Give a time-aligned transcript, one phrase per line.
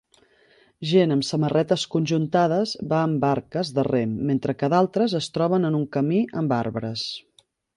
[0.91, 5.79] Gent amb samarretes conjuntades va amb barques de rem mentre que d'altres es troben en
[5.83, 7.07] un camí amb arbres.